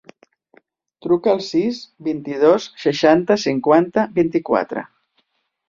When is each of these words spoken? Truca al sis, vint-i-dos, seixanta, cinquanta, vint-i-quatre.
Truca 1.05 1.31
al 1.33 1.43
sis, 1.49 1.83
vint-i-dos, 2.09 2.67
seixanta, 2.87 3.39
cinquanta, 3.45 4.07
vint-i-quatre. 4.19 4.89